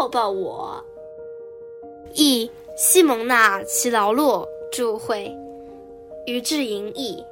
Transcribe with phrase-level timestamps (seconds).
[0.00, 0.82] 抱抱我。
[2.14, 5.30] 译：西蒙娜·齐劳洛，著会，
[6.24, 7.22] 于志莹译，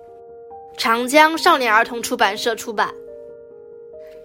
[0.77, 2.95] 长江少年儿童出版社出版。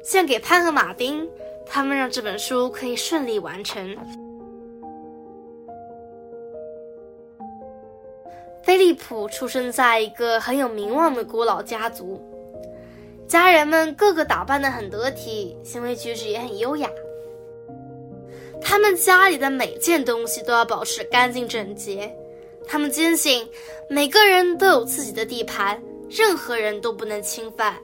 [0.04, 1.26] 献给潘和马丁，
[1.66, 3.96] 他们让这本书可以顺利完成。
[8.62, 12.22] 菲利普出生在一个很有名望的古老家族，
[13.26, 16.90] 家人们个个打扮得很得体，行为举止也很优雅。
[18.74, 22.12] 他们家里的每件东西都要保持干净整洁，
[22.68, 23.48] 他们坚信
[23.88, 27.76] 每个人都有自己的地盘，任何人都不能侵犯。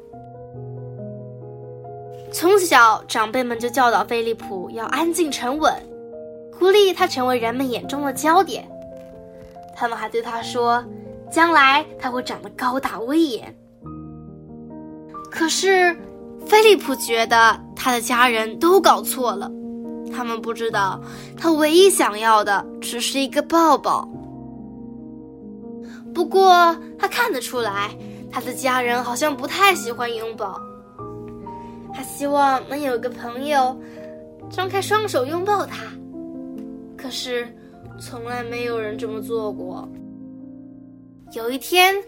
[2.31, 5.71] 从小，长辈们就教导菲利普要安静沉稳，
[6.57, 8.67] 鼓励他成为人们眼中的焦点。
[9.75, 10.83] 他们还对他说，
[11.31, 13.55] 将来他会长得高大威严。
[15.29, 15.95] 可是，
[16.47, 19.51] 菲利普觉得他的家人都搞错了，
[20.11, 20.99] 他们不知道
[21.37, 24.07] 他唯一想要的只是一个抱抱。
[26.13, 27.89] 不过，他看得出来，
[28.31, 30.59] 他的家人好像不太喜欢拥抱。
[31.93, 33.79] 他希望能有个朋友，
[34.49, 35.85] 张开双手拥抱他。
[36.97, 37.47] 可是。
[38.01, 39.85] 从来没有人这么做过。
[41.33, 42.01] 有一天，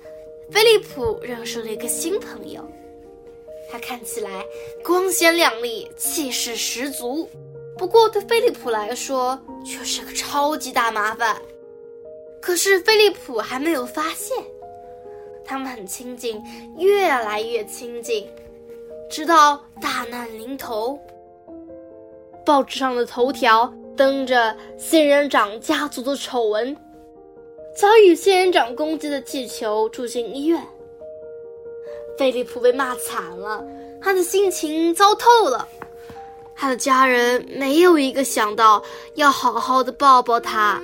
[0.49, 2.65] 菲利普认识了一个新朋友，
[3.69, 4.41] 他看起来
[4.85, 7.29] 光鲜亮丽，气势十足。
[7.81, 11.35] 不过，对菲利普来说却是个超级大麻烦。
[12.39, 14.37] 可是，菲利普还没有发现，
[15.43, 16.39] 他们很亲近，
[16.77, 18.29] 越来越亲近，
[19.09, 20.99] 直到大难临头。
[22.45, 23.73] 报纸上的头条。
[23.97, 26.75] 登着仙人掌家族的丑闻，
[27.75, 30.59] 遭遇仙人掌攻击的气球住进医院。
[32.17, 33.63] 菲利普被骂惨了，
[34.01, 35.67] 他的心情糟透了。
[36.61, 38.83] 他的家人没有一个想到
[39.15, 40.79] 要好好的抱抱他。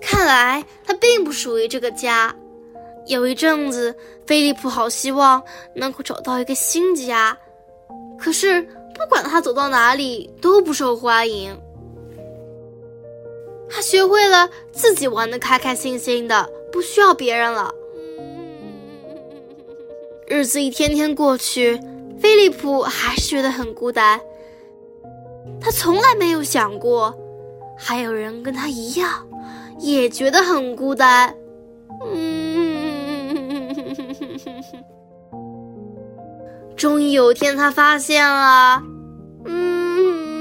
[0.00, 2.34] 看来他并不属于这个家。
[3.06, 3.94] 有一阵子，
[4.26, 5.40] 菲利普好希望
[5.74, 7.38] 能够找到一个新家，
[8.18, 8.66] 可是。
[8.98, 11.56] 不管他走到哪里都不受欢迎。
[13.70, 17.72] 他学会了自己玩的开开心心的，不需要别人了。
[20.26, 21.80] 日子一天天过去，
[22.20, 24.20] 菲利普还是觉得很孤单。
[25.60, 27.14] 他从来没有想过，
[27.76, 29.26] 还有人跟他一样，
[29.78, 31.34] 也觉得很孤单。
[32.04, 32.48] 嗯。
[36.76, 38.80] 终于有一天，他发现了，
[39.46, 40.38] 嗯，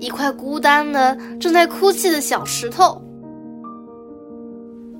[0.00, 3.00] 一块孤单的、正在哭泣的小石头。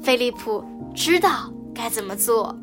[0.02, 0.62] 菲利普
[0.94, 2.56] 知道该怎么做。